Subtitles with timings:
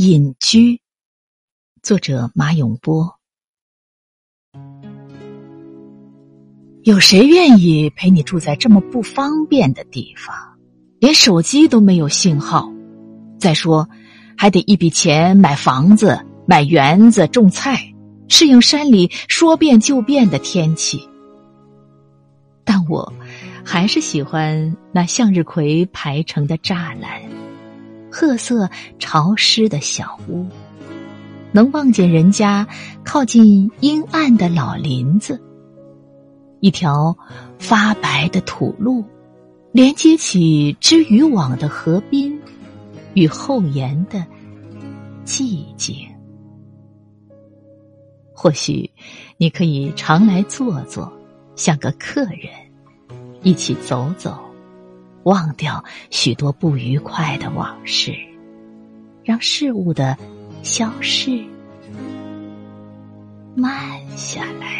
[0.00, 0.80] 隐居，
[1.82, 3.18] 作者马永波。
[6.84, 10.56] 有谁愿意陪你住在这么不方便的地方？
[11.00, 12.72] 连手机都没有信号。
[13.40, 13.88] 再说，
[14.36, 17.92] 还得一笔钱买房子、买园子、种菜，
[18.28, 21.08] 适应山里说变就变的天气。
[22.62, 23.12] 但我
[23.64, 27.20] 还是喜欢那向日葵排成的栅栏。
[28.10, 28.68] 褐色
[28.98, 30.46] 潮湿的小屋，
[31.52, 32.66] 能望见人家
[33.04, 35.40] 靠近阴暗的老林子。
[36.60, 37.16] 一条
[37.58, 39.04] 发白的土路，
[39.70, 42.40] 连接起织渔网的河滨
[43.14, 44.26] 与后檐的
[45.24, 45.94] 寂静。
[48.32, 48.90] 或许
[49.36, 51.12] 你可以常来坐坐，
[51.54, 52.50] 像个客人，
[53.42, 54.47] 一起走走。
[55.28, 58.14] 忘掉许多不愉快的往事
[59.22, 60.16] 让事物的
[60.62, 61.44] 消逝
[63.54, 64.78] 慢下来。